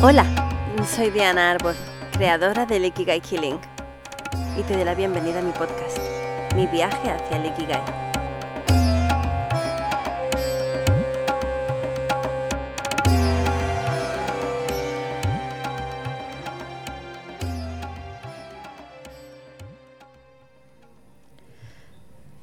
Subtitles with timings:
[0.00, 0.24] Hola,
[0.86, 1.74] soy Diana Arbor,
[2.12, 3.58] creadora del Ikigai Killing,
[4.56, 5.98] y te doy la bienvenida a mi podcast,
[6.54, 7.82] Mi viaje hacia el Ikigai.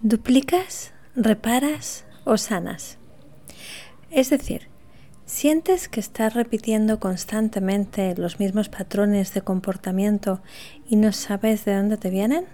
[0.02, 2.98] ¿Duplicas, reparas o sanas?
[4.12, 4.75] Es decir,
[5.36, 10.40] ¿sientes que estás repitiendo constantemente los mismos patrones de comportamiento
[10.88, 12.46] y no sabes de dónde te vienen?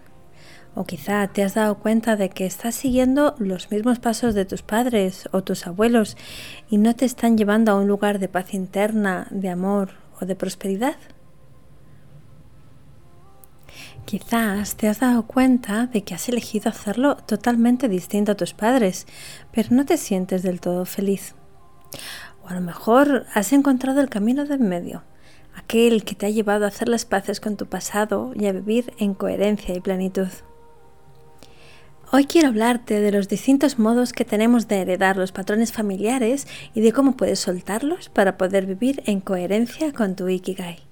[0.74, 4.64] O quizá te has dado cuenta de que estás siguiendo los mismos pasos de tus
[4.64, 6.18] padres o tus abuelos
[6.72, 10.36] y no te están llevando a un lugar de paz interna, de amor o de
[10.36, 10.96] prosperidad.
[14.06, 19.06] Quizás te has dado cuenta de que has elegido hacerlo totalmente distinto a tus padres,
[19.52, 21.36] pero no te sientes del todo feliz.
[22.52, 25.04] A lo mejor has encontrado el camino del medio,
[25.56, 28.92] aquel que te ha llevado a hacer las paces con tu pasado y a vivir
[28.98, 30.28] en coherencia y plenitud.
[32.12, 36.82] Hoy quiero hablarte de los distintos modos que tenemos de heredar los patrones familiares y
[36.82, 40.91] de cómo puedes soltarlos para poder vivir en coherencia con tu Ikigai.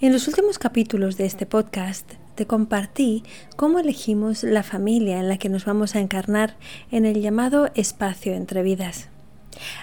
[0.00, 3.24] En los últimos capítulos de este podcast te compartí
[3.56, 6.56] cómo elegimos la familia en la que nos vamos a encarnar
[6.92, 9.08] en el llamado espacio entre vidas.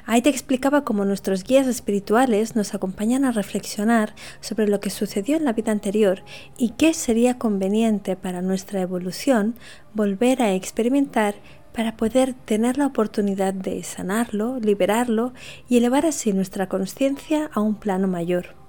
[0.05, 5.36] Ahí te explicaba cómo nuestros guías espirituales nos acompañan a reflexionar sobre lo que sucedió
[5.36, 6.23] en la vida anterior
[6.58, 9.55] y qué sería conveniente para nuestra evolución
[9.93, 11.36] volver a experimentar
[11.73, 15.33] para poder tener la oportunidad de sanarlo, liberarlo
[15.67, 18.64] y elevar así nuestra conciencia a un plano mayor.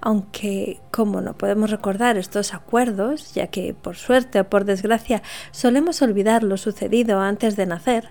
[0.00, 6.02] Aunque, como no podemos recordar estos acuerdos, ya que por suerte o por desgracia solemos
[6.02, 8.10] olvidar lo sucedido antes de nacer,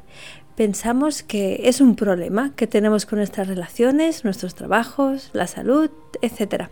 [0.59, 5.90] pensamos que es un problema que tenemos con nuestras relaciones, nuestros trabajos, la salud,
[6.22, 6.66] etc.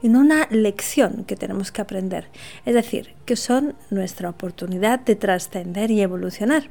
[0.00, 2.28] Y no una lección que tenemos que aprender.
[2.64, 6.70] Es decir, que son nuestra oportunidad de trascender y evolucionar.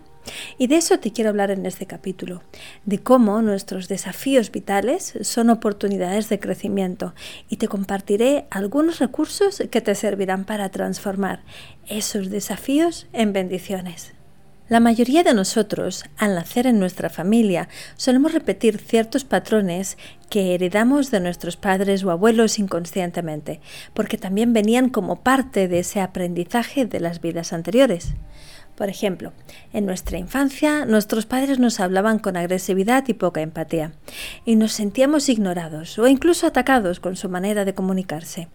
[0.58, 2.42] Y de eso te quiero hablar en este capítulo,
[2.86, 7.14] de cómo nuestros desafíos vitales son oportunidades de crecimiento
[7.50, 11.44] y te compartiré algunos recursos que te servirán para transformar
[11.88, 14.14] esos desafíos en bendiciones.
[14.70, 17.68] La mayoría de nosotros, al nacer en nuestra familia,
[17.98, 19.98] solemos repetir ciertos patrones
[20.30, 23.60] que heredamos de nuestros padres o abuelos inconscientemente,
[23.94, 28.14] porque también venían como parte de ese aprendizaje de las vidas anteriores.
[28.76, 29.34] Por ejemplo,
[29.72, 33.94] en nuestra infancia nuestros padres nos hablaban con agresividad y poca empatía,
[34.46, 38.50] y nos sentíamos ignorados o incluso atacados con su manera de comunicarse.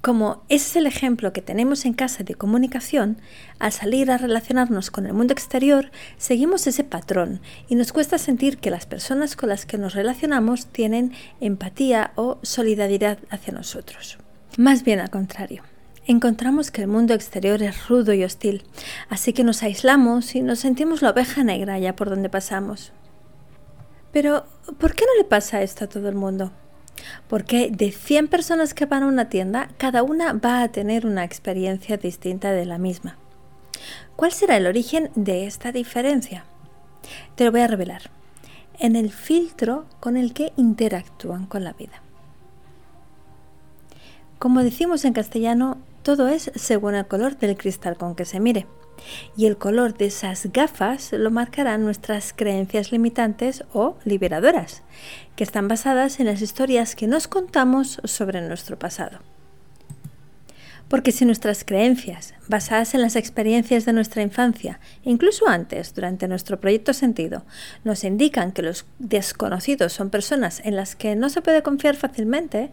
[0.00, 3.18] Como ese es el ejemplo que tenemos en casa de comunicación,
[3.58, 8.58] al salir a relacionarnos con el mundo exterior, seguimos ese patrón y nos cuesta sentir
[8.58, 14.18] que las personas con las que nos relacionamos tienen empatía o solidaridad hacia nosotros.
[14.56, 15.62] Más bien al contrario
[16.08, 18.64] encontramos que el mundo exterior es rudo y hostil,
[19.08, 22.92] así que nos aislamos y nos sentimos la oveja negra allá por donde pasamos.
[24.12, 24.46] Pero,
[24.78, 26.50] ¿por qué no le pasa esto a todo el mundo?
[27.28, 31.24] Porque de 100 personas que van a una tienda, cada una va a tener una
[31.24, 33.16] experiencia distinta de la misma.
[34.16, 36.44] ¿Cuál será el origen de esta diferencia?
[37.36, 38.10] Te lo voy a revelar.
[38.78, 42.02] En el filtro con el que interactúan con la vida.
[44.38, 48.66] Como decimos en castellano, todo es según el color del cristal con que se mire.
[49.36, 54.82] Y el color de esas gafas lo marcarán nuestras creencias limitantes o liberadoras,
[55.36, 59.20] que están basadas en las historias que nos contamos sobre nuestro pasado.
[60.88, 66.60] Porque si nuestras creencias, basadas en las experiencias de nuestra infancia, incluso antes, durante nuestro
[66.60, 67.44] proyecto sentido,
[67.84, 72.70] nos indican que los desconocidos son personas en las que no se puede confiar fácilmente,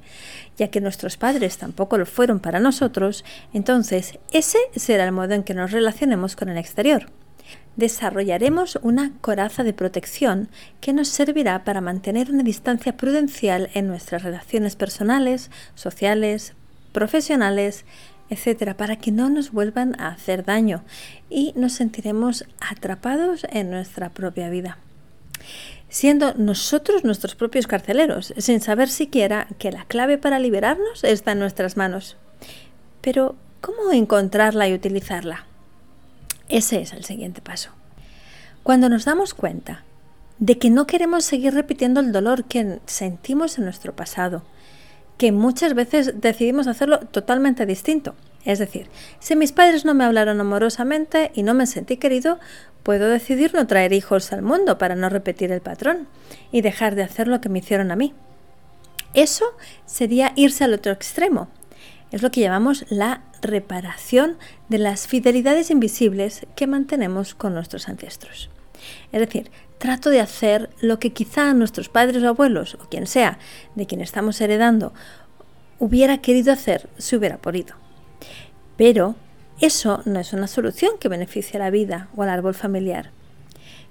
[0.58, 5.44] ya que nuestros padres tampoco lo fueron para nosotros, entonces ese será el modo en
[5.44, 7.08] que nos relacionemos con el exterior.
[7.76, 10.48] Desarrollaremos una coraza de protección
[10.80, 16.54] que nos servirá para mantener una distancia prudencial en nuestras relaciones personales, sociales,
[16.96, 17.86] profesionales,
[18.32, 20.84] etcétera, para que no nos vuelvan a hacer daño
[21.30, 24.80] y nos sentiremos atrapados en nuestra propia vida.
[25.90, 31.40] Siendo nosotros nuestros propios carceleros, sin saber siquiera que la clave para liberarnos está en
[31.40, 32.18] nuestras manos.
[33.02, 35.48] Pero, ¿Cómo encontrarla y utilizarla?
[36.50, 37.72] Ese es el siguiente paso.
[38.62, 39.84] Cuando nos damos cuenta
[40.38, 44.44] de que no queremos seguir repitiendo el dolor que sentimos en nuestro pasado,
[45.18, 48.16] que muchas veces decidimos hacerlo totalmente distinto.
[48.44, 48.88] Es decir,
[49.20, 52.40] si mis padres no me hablaron amorosamente y no me sentí querido,
[52.84, 56.08] puedo decidir no traer hijos al mundo para no repetir el patrón
[56.52, 58.14] y dejar de hacer lo que me hicieron a mí.
[59.16, 59.46] Eso
[59.86, 61.48] sería irse al otro extremo.
[62.12, 64.38] Es lo que llamamos la reparación
[64.70, 68.50] de las fidelidades invisibles que mantenemos con nuestros ancestros.
[69.12, 73.40] Es decir, trato de hacer lo que quizá nuestros padres o abuelos, o quien sea,
[73.76, 74.94] de quien estamos heredando,
[75.80, 77.76] hubiera querido hacer si hubiera podido.
[78.78, 79.16] Pero
[79.62, 83.12] eso no es una solución que beneficie a la vida o al árbol familiar.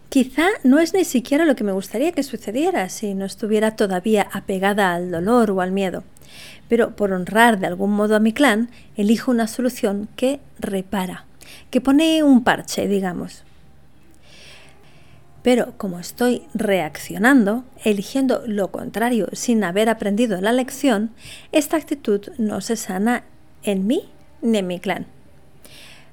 [0.09, 4.29] Quizá no es ni siquiera lo que me gustaría que sucediera si no estuviera todavía
[4.33, 6.05] apegada al dolor o al miedo.
[6.69, 11.25] Pero por honrar de algún modo a mi clan, elijo una solución que repara,
[11.71, 13.45] que pone un parche, digamos.
[15.45, 21.11] Pero como estoy reaccionando, eligiendo lo contrario sin haber aprendido la lección,
[21.53, 23.25] esta actitud no se sana
[23.63, 24.09] en mí
[24.41, 25.05] ni en mi clan.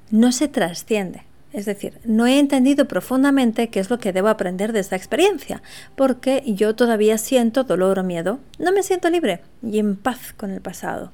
[0.09, 1.23] No se trasciende.
[1.53, 5.61] Es decir, no he entendido profundamente qué es lo que debo aprender de esta experiencia,
[5.95, 10.51] porque yo todavía siento dolor o miedo, no me siento libre y en paz con
[10.51, 11.13] el pasado.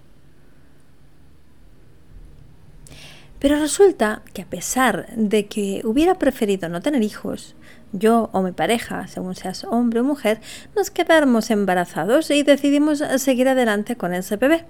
[3.39, 7.55] Pero resulta que a pesar de que hubiera preferido no tener hijos,
[7.99, 10.41] yo o mi pareja, según seas hombre o mujer,
[10.75, 14.65] nos quedamos embarazados y decidimos seguir adelante con ese bebé.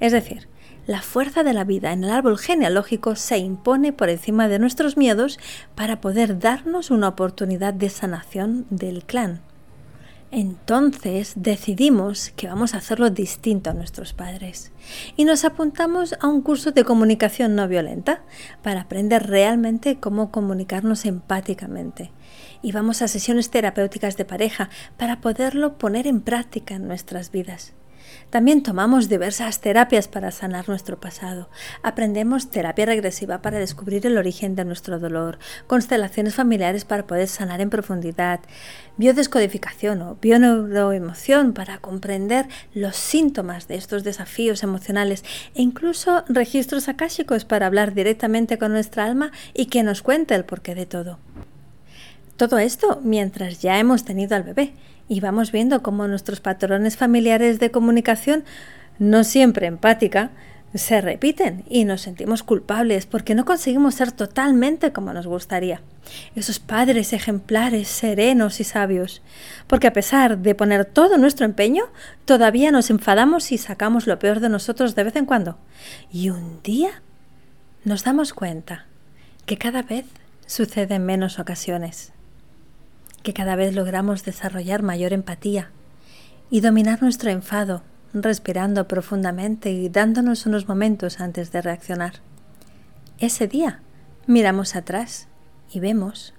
[0.00, 0.48] Es decir,
[0.86, 4.96] la fuerza de la vida en el árbol genealógico se impone por encima de nuestros
[4.96, 5.38] miedos
[5.74, 9.40] para poder darnos una oportunidad de sanación del clan.
[10.32, 14.72] Entonces decidimos que vamos a hacerlo distinto a nuestros padres
[15.16, 18.22] y nos apuntamos a un curso de comunicación no violenta
[18.62, 22.10] para aprender realmente cómo comunicarnos empáticamente.
[22.60, 27.74] Y vamos a sesiones terapéuticas de pareja para poderlo poner en práctica en nuestras vidas.
[28.30, 31.48] También tomamos diversas terapias para sanar nuestro pasado.
[31.82, 37.60] Aprendemos terapia regresiva para descubrir el origen de nuestro dolor, constelaciones familiares para poder sanar
[37.60, 38.40] en profundidad,
[38.96, 45.24] biodescodificación o bioneuroemoción para comprender los síntomas de estos desafíos emocionales
[45.54, 50.44] e incluso registros akáshicos para hablar directamente con nuestra alma y que nos cuente el
[50.44, 51.18] porqué de todo.
[52.36, 54.74] Todo esto mientras ya hemos tenido al bebé
[55.08, 58.44] y vamos viendo cómo nuestros patrones familiares de comunicación,
[58.98, 60.30] no siempre empática,
[60.74, 65.80] se repiten y nos sentimos culpables porque no conseguimos ser totalmente como nos gustaría.
[66.34, 69.22] Esos padres ejemplares, serenos y sabios.
[69.66, 71.84] Porque a pesar de poner todo nuestro empeño,
[72.24, 75.56] todavía nos enfadamos y sacamos lo peor de nosotros de vez en cuando.
[76.12, 77.02] Y un día
[77.84, 78.86] nos damos cuenta
[79.46, 80.06] que cada vez
[80.46, 82.12] sucede en menos ocasiones
[83.26, 85.72] que cada vez logramos desarrollar mayor empatía
[86.48, 87.82] y dominar nuestro enfado,
[88.14, 92.20] respirando profundamente y dándonos unos momentos antes de reaccionar.
[93.18, 93.80] Ese día
[94.28, 95.26] miramos atrás
[95.72, 96.34] y vemos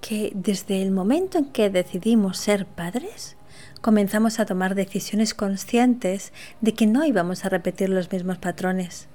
[0.00, 3.36] que desde el momento en que decidimos ser padres,
[3.82, 9.08] comenzamos a tomar decisiones conscientes de que no íbamos a repetir los mismos patrones,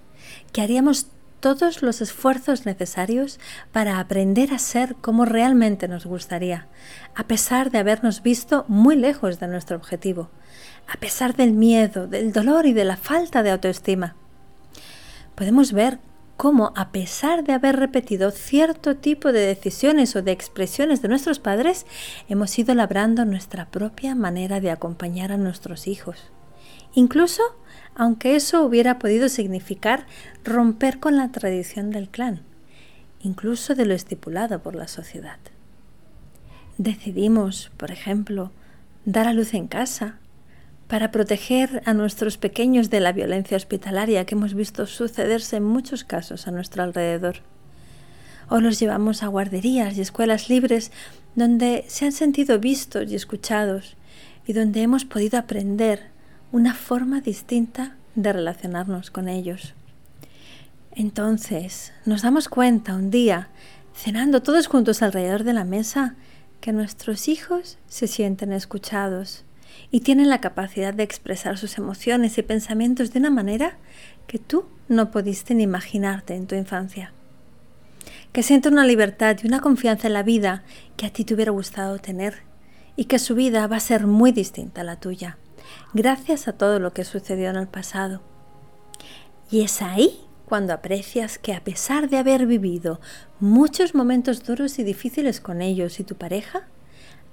[0.54, 1.08] que haríamos
[1.42, 3.40] todos los esfuerzos necesarios
[3.74, 6.68] para aprender a ser como realmente nos gustaría,
[7.16, 10.30] a pesar de habernos visto muy lejos de nuestro objetivo,
[10.88, 14.16] a pesar del miedo, del dolor y de la falta de autoestima.
[15.36, 16.00] Podemos ver
[16.38, 21.40] cómo, a pesar de haber repetido cierto tipo de decisiones o de expresiones de nuestros
[21.40, 21.86] padres,
[22.30, 26.32] hemos ido labrando nuestra propia manera de acompañar a nuestros hijos.
[26.94, 27.42] Incluso
[27.96, 30.06] aunque eso hubiera podido significar
[30.44, 32.42] romper con la tradición del clan,
[33.22, 35.38] incluso de lo estipulado por la sociedad.
[36.78, 38.52] Decidimos, por ejemplo,
[39.06, 40.16] dar a luz en casa
[40.88, 46.04] para proteger a nuestros pequeños de la violencia hospitalaria que hemos visto sucederse en muchos
[46.04, 47.38] casos a nuestro alrededor.
[48.50, 50.92] O los llevamos a guarderías y escuelas libres
[51.36, 53.96] donde se han sentido vistos y escuchados
[54.46, 56.11] y donde hemos podido aprender
[56.52, 59.74] una forma distinta de relacionarnos con ellos.
[60.94, 63.48] Entonces nos damos cuenta un día,
[63.96, 66.16] cenando todos juntos alrededor de la mesa,
[66.60, 69.46] que nuestros hijos se sienten escuchados
[69.92, 73.78] y tienen la capacidad de expresar sus emociones y pensamientos de una manera
[74.28, 77.14] que tú no pudiste ni imaginarte en tu infancia.
[78.34, 80.64] Que sienten una libertad y una confianza en la vida
[80.98, 82.40] que a ti te hubiera gustado tener
[82.98, 85.38] y que su vida va a ser muy distinta a la tuya
[85.94, 88.22] gracias a todo lo que sucedió en el pasado.
[89.50, 93.00] Y es ahí cuando aprecias que a pesar de haber vivido
[93.40, 96.68] muchos momentos duros y difíciles con ellos y tu pareja,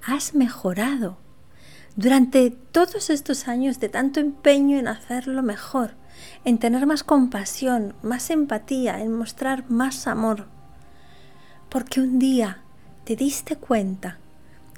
[0.05, 1.17] has mejorado.
[1.95, 5.95] Durante todos estos años de tanto empeño en hacerlo mejor,
[6.45, 10.47] en tener más compasión, más empatía, en mostrar más amor.
[11.69, 12.61] Porque un día
[13.03, 14.17] te diste cuenta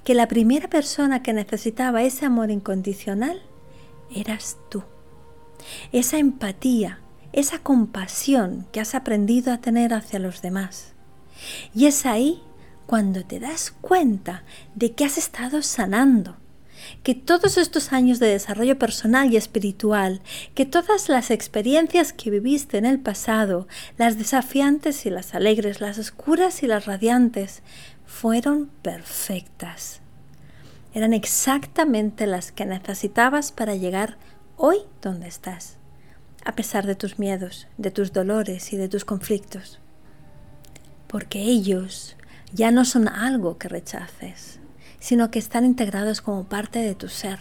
[0.04, 3.42] que la primera persona que necesitaba ese amor incondicional
[4.16, 4.84] eras tú.
[5.92, 7.00] Esa empatía,
[7.34, 10.94] esa compasión que has aprendido a tener hacia los demás.
[11.74, 12.42] Y es ahí
[12.86, 14.44] cuando te das cuenta
[14.76, 16.38] de que has estado sanando,
[17.04, 20.22] que todos estos años de desarrollo personal y espiritual,
[20.56, 26.00] que todas las experiencias que viviste en el pasado, las desafiantes y las alegres, las
[26.00, 27.62] oscuras y las radiantes,
[28.06, 30.01] fueron perfectas.
[30.94, 34.18] Eran exactamente las que necesitabas para llegar
[34.58, 35.78] hoy donde estás,
[36.44, 39.80] a pesar de tus miedos, de tus dolores y de tus conflictos.
[41.08, 42.18] Porque ellos
[42.54, 44.60] ya no son algo que rechaces,
[45.00, 47.40] sino que están integrados como parte de tu ser.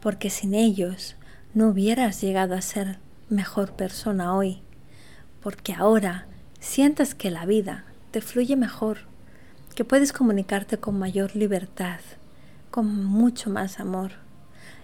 [0.00, 1.16] Porque sin ellos
[1.52, 2.98] no hubieras llegado a ser
[3.28, 4.62] mejor persona hoy,
[5.42, 6.26] porque ahora
[6.58, 9.09] sientes que la vida te fluye mejor,
[9.80, 12.00] que puedes comunicarte con mayor libertad,
[12.70, 14.10] con mucho más amor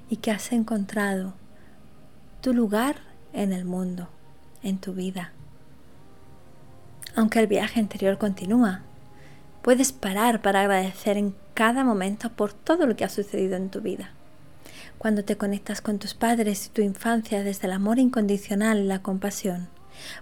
[0.08, 1.34] y que has encontrado
[2.40, 2.96] tu lugar
[3.34, 4.08] en el mundo,
[4.62, 5.32] en tu vida.
[7.14, 8.84] Aunque el viaje interior continúa,
[9.60, 13.82] puedes parar para agradecer en cada momento por todo lo que ha sucedido en tu
[13.82, 14.12] vida.
[14.96, 19.02] Cuando te conectas con tus padres y tu infancia desde el amor incondicional y la
[19.02, 19.68] compasión,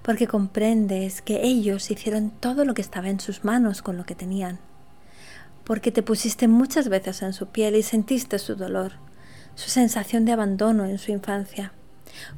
[0.03, 4.15] porque comprendes que ellos hicieron todo lo que estaba en sus manos con lo que
[4.15, 4.59] tenían,
[5.65, 8.93] porque te pusiste muchas veces en su piel y sentiste su dolor,
[9.55, 11.73] su sensación de abandono en su infancia,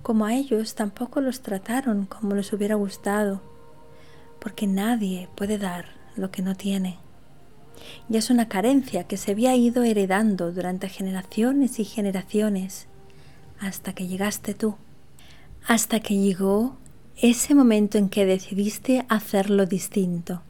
[0.02, 3.42] como a ellos tampoco los trataron como les hubiera gustado,
[4.40, 6.98] porque nadie puede dar lo que no tiene.
[8.08, 12.86] Y es una carencia que se había ido heredando durante generaciones y generaciones,
[13.60, 14.76] hasta que llegaste tú,
[15.66, 16.78] hasta que llegó
[17.16, 20.42] ese momento en que decidiste hacerlo distinto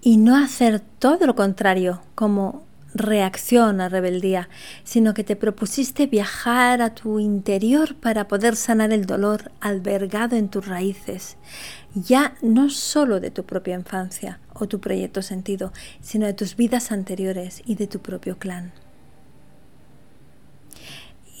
[0.00, 2.64] y no hacer todo lo contrario como
[2.94, 4.48] reacción a rebeldía,
[4.84, 10.48] sino que te propusiste viajar a tu interior para poder sanar el dolor albergado en
[10.48, 11.36] tus raíces,
[11.94, 16.90] ya no solo de tu propia infancia o tu proyecto sentido, sino de tus vidas
[16.90, 18.72] anteriores y de tu propio clan.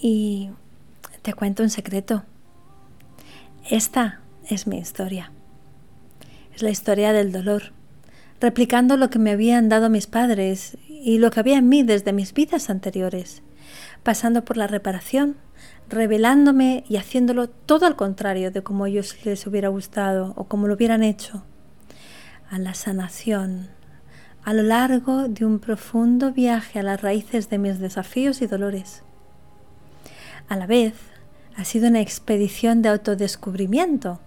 [0.02, 0.50] Y
[1.22, 2.24] te cuento un secreto.
[3.70, 5.32] Esta es mi historia.
[6.54, 7.72] Es la historia del dolor,
[8.40, 12.12] replicando lo que me habían dado mis padres y lo que había en mí desde
[12.12, 13.42] mis vidas anteriores,
[14.02, 15.36] pasando por la reparación,
[15.88, 20.74] revelándome y haciéndolo todo al contrario de como ellos les hubiera gustado o como lo
[20.74, 21.44] hubieran hecho,
[22.50, 23.68] a la sanación,
[24.44, 29.02] a lo largo de un profundo viaje a las raíces de mis desafíos y dolores.
[30.48, 30.94] A la vez,
[31.56, 34.20] ha sido una expedición de autodescubrimiento,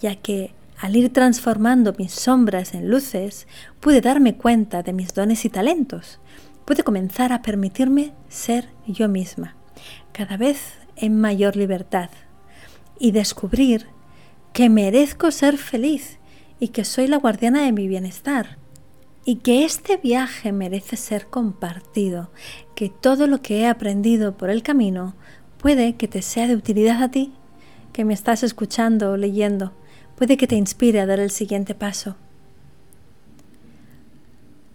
[0.00, 3.46] ya que al ir transformando mis sombras en luces,
[3.80, 6.20] pude darme cuenta de mis dones y talentos.
[6.64, 9.56] Pude comenzar a permitirme ser yo misma,
[10.12, 12.10] cada vez en mayor libertad,
[12.98, 13.86] y descubrir
[14.52, 16.18] que merezco ser feliz
[16.60, 18.58] y que soy la guardiana de mi bienestar,
[19.24, 22.30] y que este viaje merece ser compartido,
[22.74, 25.14] que todo lo que he aprendido por el camino
[25.58, 27.32] puede que te sea de utilidad a ti,
[27.92, 29.72] que me estás escuchando o leyendo
[30.16, 32.16] puede que te inspire a dar el siguiente paso.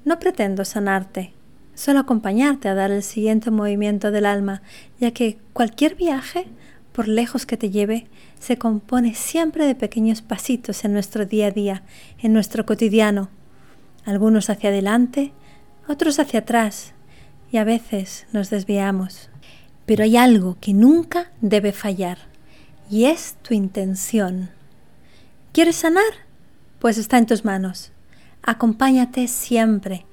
[0.06, 1.34] No pretendo sanarte,
[1.76, 4.62] solo acompañarte a dar el siguiente movimiento del alma,
[5.00, 6.48] ya que cualquier viaje,
[6.92, 8.08] por lejos que te lleve,
[8.40, 11.84] se compone siempre de pequeños pasitos en nuestro día a día,
[12.20, 13.30] en nuestro cotidiano,
[14.06, 15.32] algunos hacia adelante,
[15.88, 16.94] otros hacia atrás,
[17.52, 19.30] y a veces nos desviamos.
[19.86, 22.18] Pero hay algo que nunca debe fallar,
[22.90, 24.50] y es tu intención.
[25.52, 26.04] ¿Quieres sanar?
[26.78, 27.92] Pues está en tus manos.
[28.44, 30.06] Acompáñate siempre.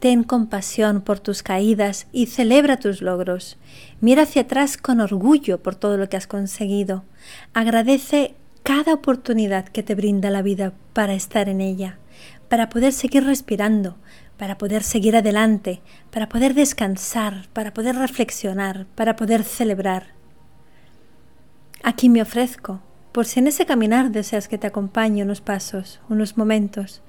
[0.00, 3.58] Ten compasión por tus caídas y celebra tus logros.
[4.00, 7.04] Mira hacia atrás con orgullo por todo lo que has conseguido.
[7.52, 11.98] Agradece cada oportunidad que te brinda la vida para estar en ella,
[12.48, 13.98] para poder seguir respirando,
[14.38, 20.14] para poder seguir adelante, para poder descansar, para poder reflexionar, para poder celebrar.
[21.82, 22.80] Aquí me ofrezco
[23.18, 27.02] por si en ese caminar deseas que te acompañe unos pasos, unos momentos,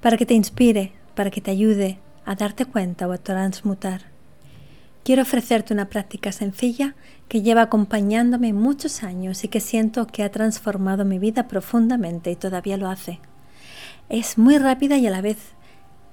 [0.00, 4.02] para que te inspire, para que te ayude a darte cuenta o a transmutar.
[5.02, 6.94] quiero ofrecerte una práctica sencilla
[7.26, 12.36] que lleva acompañándome muchos años y que siento que ha transformado mi vida profundamente y
[12.36, 13.18] todavía lo hace.
[14.08, 15.38] Es muy rápida y a la vez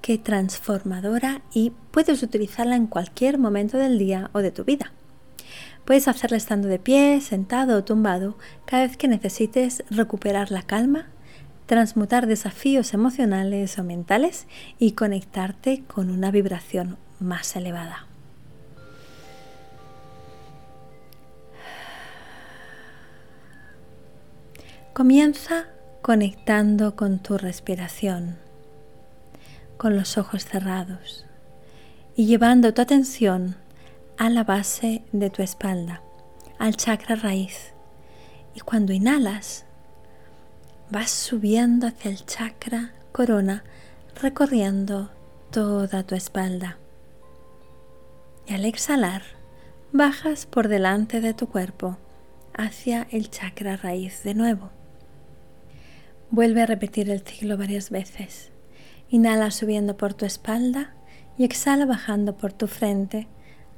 [0.02, 4.90] que transformadora y puedes utilizarla en cualquier momento del día o de tu vida.
[5.90, 11.08] Puedes hacerla estando de pie, sentado o tumbado cada vez que necesites recuperar la calma,
[11.66, 14.46] transmutar desafíos emocionales o mentales
[14.78, 18.06] y conectarte con una vibración más elevada.
[24.92, 25.66] Comienza
[26.02, 28.36] conectando con tu respiración,
[29.76, 31.26] con los ojos cerrados
[32.14, 33.56] y llevando tu atención
[34.20, 36.02] a la base de tu espalda,
[36.58, 37.72] al chakra raíz.
[38.54, 39.64] Y cuando inhalas,
[40.90, 43.64] vas subiendo hacia el chakra corona,
[44.20, 45.10] recorriendo
[45.50, 46.76] toda tu espalda.
[48.46, 49.22] Y al exhalar,
[49.90, 51.96] bajas por delante de tu cuerpo
[52.52, 54.68] hacia el chakra raíz de nuevo.
[56.30, 58.50] Vuelve a repetir el ciclo varias veces.
[59.08, 60.92] Inhala subiendo por tu espalda
[61.38, 63.26] y exhala bajando por tu frente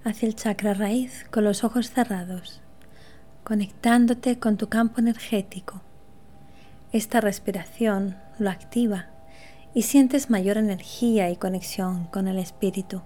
[0.04, 2.60] hacia el chakra raíz con los ojos cerrados,
[3.44, 5.80] conectándote con tu campo energético.
[6.92, 9.06] Esta respiración lo activa
[9.74, 13.02] y sientes mayor energía y conexión con el espíritu.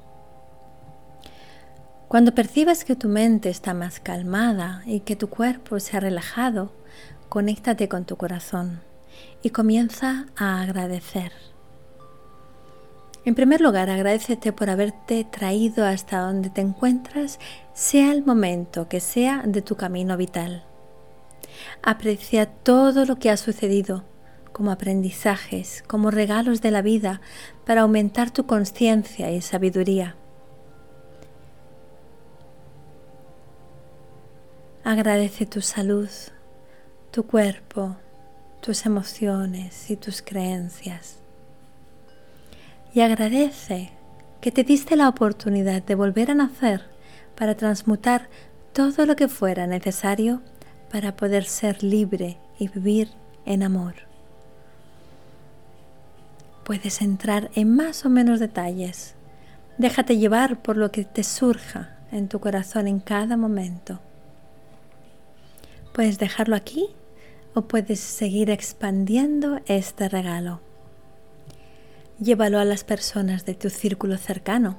[2.09, 6.73] Cuando percibas que tu mente está más calmada y que tu cuerpo se ha relajado,
[7.29, 8.81] conéctate con tu corazón
[9.43, 11.33] y comienza a agradecer.
[13.26, 17.40] En primer lugar, agradecete por haberte traído hasta donde te encuentras,
[17.75, 20.62] sea el momento que sea de tu camino vital.
[21.83, 24.04] Aprecia todo lo que ha sucedido
[24.52, 27.21] como aprendizajes, como regalos de la vida
[27.66, 30.14] para aumentar tu conciencia y sabiduría.
[34.85, 36.09] Agradece tu salud,
[37.11, 37.97] tu cuerpo,
[38.61, 41.26] tus emociones y tus creencias
[42.96, 43.90] y agradece
[44.40, 46.80] que te diste la oportunidad de volver a nacer
[47.37, 48.30] para transmutar
[48.72, 50.40] todo lo que fuera necesario
[50.90, 53.11] para poder ser libre y vivir
[53.44, 53.96] en amor.
[56.64, 59.14] Puedes entrar en más o menos detalles.
[59.76, 64.00] Déjate llevar por lo que te surja en tu corazón en cada momento.
[65.92, 66.87] Puedes dejarlo aquí
[67.52, 70.65] o puedes seguir expandiendo este regalo.
[72.18, 74.79] Llévalo a las personas de tu círculo cercano,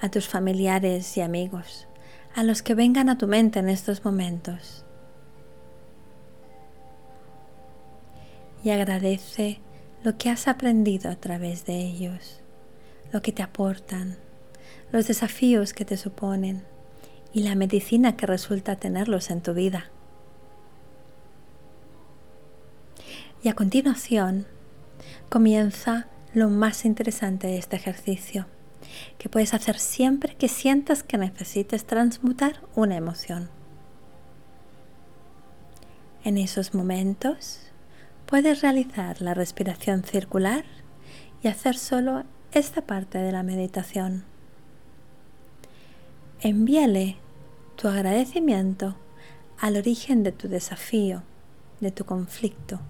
[0.00, 1.88] a tus familiares y amigos,
[2.34, 4.84] a los que vengan a tu mente en estos momentos.
[8.62, 9.60] Y agradece
[10.04, 12.40] lo que has aprendido a través de ellos,
[13.12, 14.16] lo que te aportan,
[14.92, 16.62] los desafíos que te suponen
[17.32, 19.90] y la medicina que resulta tenerlos en tu vida.
[23.42, 24.46] Y a continuación
[25.28, 28.46] comienza lo más interesante de este ejercicio,
[29.18, 33.50] que puedes hacer siempre que sientas que necesites transmutar una emoción.
[36.22, 37.60] En esos momentos
[38.26, 40.64] puedes realizar la respiración circular
[41.42, 44.24] y hacer solo esta parte de la meditación.
[46.40, 47.16] Envíale
[47.76, 48.96] tu agradecimiento
[49.58, 51.22] al origen de tu desafío,
[51.80, 52.80] de tu conflicto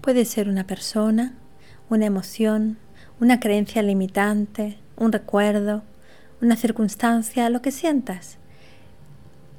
[0.00, 1.34] Puede ser una persona,
[1.90, 2.78] una emoción,
[3.20, 5.82] una creencia limitante, un recuerdo,
[6.40, 8.38] una circunstancia, lo que sientas.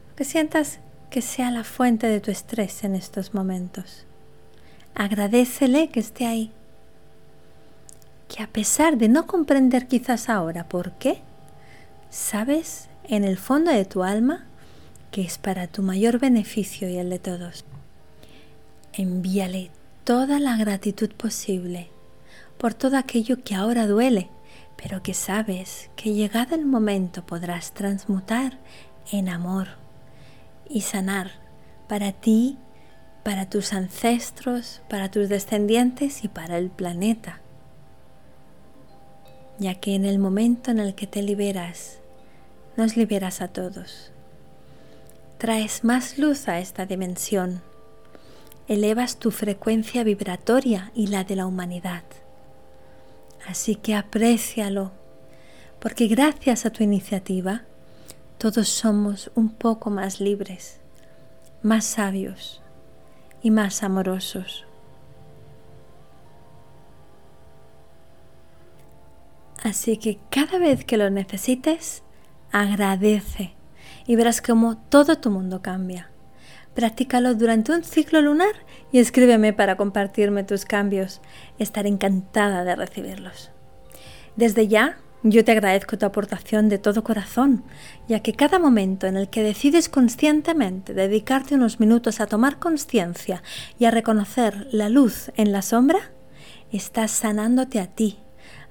[0.09, 4.05] Lo que sientas que sea la fuente de tu estrés en estos momentos.
[4.95, 6.51] Agradecele que esté ahí.
[8.27, 11.21] Que a pesar de no comprender quizás ahora por qué,
[12.09, 14.45] sabes en el fondo de tu alma
[15.11, 17.65] que es para tu mayor beneficio y el de todos.
[18.93, 19.71] Envíale
[20.09, 21.91] toda la gratitud posible
[22.57, 24.27] por todo aquello que ahora duele,
[24.75, 28.57] pero que sabes que llegado el momento podrás transmutar
[29.11, 29.67] en amor
[30.67, 31.29] y sanar
[31.87, 32.57] para ti,
[33.23, 37.41] para tus ancestros, para tus descendientes y para el planeta.
[39.59, 41.99] Ya que en el momento en el que te liberas,
[42.77, 44.11] nos liberas a todos.
[45.37, 47.61] Traes más luz a esta dimensión
[48.69, 52.03] elevas tu frecuencia vibratoria y la de la humanidad.
[53.47, 54.91] Así que aprécialo,
[55.79, 57.63] porque gracias a tu iniciativa
[58.37, 60.79] todos somos un poco más libres,
[61.63, 62.61] más sabios
[63.41, 64.65] y más amorosos.
[69.63, 72.03] Así que cada vez que lo necesites,
[72.51, 73.55] agradece
[74.05, 76.11] y verás cómo todo tu mundo cambia.
[76.75, 78.53] Practícalo durante un ciclo lunar
[78.91, 81.21] y escríbeme para compartirme tus cambios.
[81.57, 83.51] Estaré encantada de recibirlos.
[84.35, 87.63] Desde ya, yo te agradezco tu aportación de todo corazón,
[88.07, 93.43] ya que cada momento en el que decides conscientemente dedicarte unos minutos a tomar conciencia
[93.77, 96.11] y a reconocer la luz en la sombra,
[96.71, 98.19] estás sanándote a ti,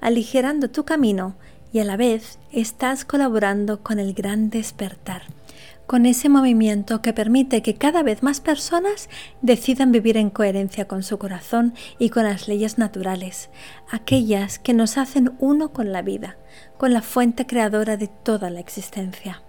[0.01, 1.37] aligerando tu camino
[1.71, 5.38] y a la vez estás colaborando con el gran despertar
[5.88, 9.09] con ese movimiento que permite que cada vez más personas
[9.40, 13.48] decidan vivir en coherencia con su corazón y con las leyes naturales,
[13.90, 16.37] aquellas que nos hacen uno con la vida,
[16.77, 19.42] con la fuente creadora de toda la existencia.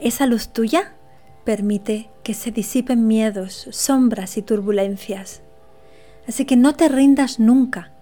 [0.00, 0.94] Esa luz tuya
[1.44, 5.42] permite que se disipen miedos, sombras y turbulencias.
[6.26, 7.92] Así que no te rindas nunca.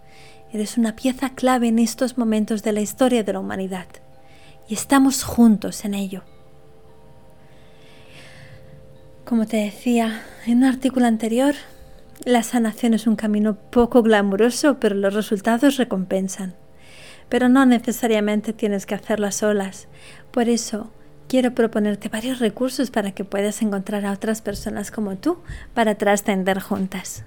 [0.54, 3.88] Eres una pieza clave en estos momentos de la historia de la humanidad.
[4.68, 6.22] Y estamos juntos en ello.
[9.24, 11.54] Como te decía en un artículo anterior,
[12.24, 16.54] la sanación es un camino poco glamuroso, pero los resultados recompensan.
[17.28, 19.88] Pero no necesariamente tienes que hacerlo solas.
[20.32, 20.90] Por eso
[21.28, 25.38] quiero proponerte varios recursos para que puedas encontrar a otras personas como tú
[25.74, 27.24] para trascender juntas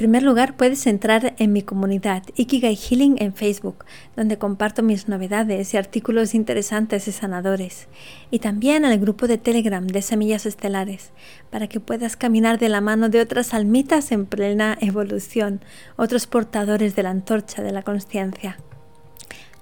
[0.00, 3.84] primer lugar, puedes entrar en mi comunidad Ikigai Healing en Facebook,
[4.16, 7.86] donde comparto mis novedades y artículos interesantes y sanadores.
[8.30, 11.10] Y también el grupo de Telegram de Semillas Estelares,
[11.50, 15.60] para que puedas caminar de la mano de otras almitas en plena evolución,
[15.96, 18.56] otros portadores de la antorcha de la conciencia.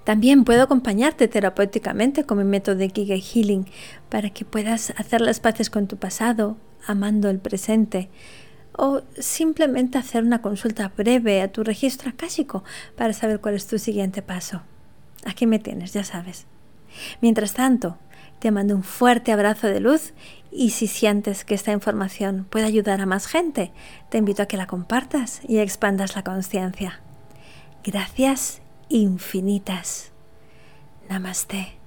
[0.05, 3.65] También puedo acompañarte terapéuticamente con mi método de Ikigai Healing,
[4.07, 6.55] para que puedas hacer las paces con tu pasado,
[6.87, 8.07] amando el presente,
[8.79, 12.63] o simplemente hacer una consulta breve a tu registro acásico
[12.95, 14.61] para saber cuál es tu siguiente paso.
[15.25, 16.45] Aquí me tienes, ya sabes.
[17.21, 17.97] Mientras tanto,
[18.39, 20.13] te mando un fuerte abrazo de luz
[20.49, 23.73] y si sientes que esta información puede ayudar a más gente,
[24.09, 27.01] te invito a que la compartas y expandas la conciencia.
[27.83, 30.13] Gracias infinitas.
[31.09, 31.77] Namaste.